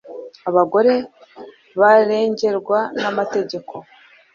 abagore 0.49 0.93
barengerwa 1.79 2.79
n'amategeko 3.01 3.73